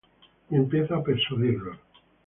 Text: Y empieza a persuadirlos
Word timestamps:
Y 0.49 0.55
empieza 0.55 0.95
a 0.97 1.03
persuadirlos 1.03 1.77